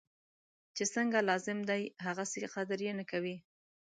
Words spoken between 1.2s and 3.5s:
لازم دی هغسې قدر یې نه کوي.